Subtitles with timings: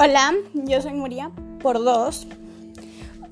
[0.00, 2.28] Hola, yo soy Muria por dos.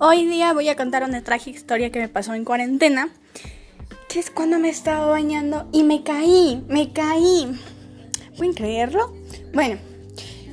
[0.00, 3.08] Hoy día voy a contar una trágica historia que me pasó en cuarentena,
[4.08, 7.56] que es cuando me estaba bañando y me caí, me caí.
[8.36, 9.14] ¿Pueden creerlo?
[9.54, 9.78] Bueno,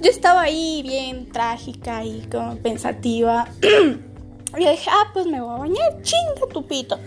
[0.03, 3.47] yo estaba ahí bien trágica y como pensativa.
[3.63, 6.99] y dije, ah, pues me voy a bañar, chinga tupito.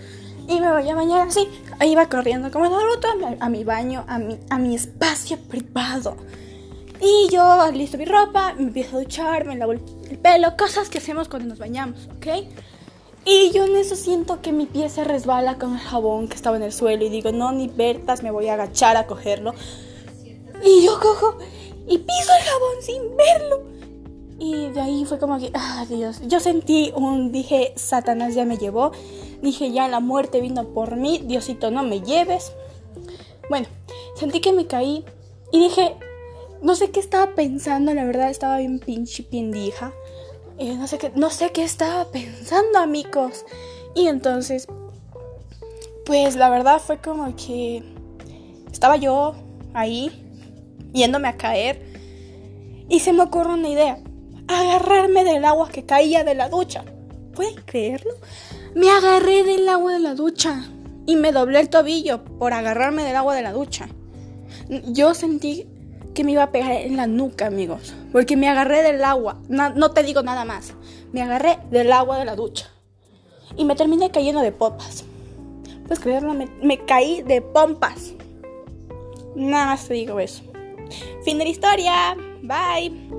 [0.49, 1.47] Y me voy a bañar así.
[1.79, 6.17] Ahí iba corriendo como Naruto a a mi baño, a mi, a mi espacio privado.
[6.99, 9.79] Y yo listo mi ropa, me empiezo a duchar, me lavo el
[10.21, 12.27] pelo, cosas que hacemos cuando nos bañamos, ¿ok?
[13.29, 16.55] Y yo en eso siento que mi pie se resbala con el jabón que estaba
[16.55, 19.53] en el suelo y digo, no, ni vertas, me voy a agachar a cogerlo.
[20.63, 21.37] Y yo cojo
[21.87, 23.63] y piso el jabón sin verlo.
[24.39, 28.57] Y de ahí fue como que, ah, Dios, yo sentí un, dije, Satanás ya me
[28.57, 28.91] llevó.
[29.41, 32.53] Dije, ya la muerte vino por mí, Diosito, no me lleves.
[33.49, 33.67] Bueno,
[34.15, 35.03] sentí que me caí
[35.51, 35.97] y dije,
[36.61, 39.93] no sé qué estaba pensando, la verdad estaba bien pinche pendija.
[40.57, 43.45] Eh, no, sé qué, no sé qué estaba pensando, amigos.
[43.95, 44.67] Y entonces,
[46.05, 47.83] pues la verdad fue como que
[48.71, 49.35] estaba yo
[49.73, 50.11] ahí,
[50.93, 51.85] yéndome a caer.
[52.89, 53.99] Y se me ocurrió una idea.
[54.47, 56.85] Agarrarme del agua que caía de la ducha.
[57.35, 58.13] ¿Pueden creerlo?
[58.73, 60.69] Me agarré del agua de la ducha.
[61.05, 63.87] Y me doblé el tobillo por agarrarme del agua de la ducha.
[64.85, 65.67] Yo sentí
[66.17, 67.93] que me iba a pegar en la nuca, amigos.
[68.11, 69.37] Porque me agarré del agua.
[69.49, 70.73] No, te digo nada más.
[71.11, 72.71] Me agarré del agua de la ducha.
[73.55, 75.05] Y me terminé cayendo de pompas.
[75.85, 78.13] Pues creerlo, me, me caí de pompas.
[79.35, 80.41] Nada más te digo eso.
[81.23, 82.17] Fin de la historia.
[82.41, 83.16] Bye.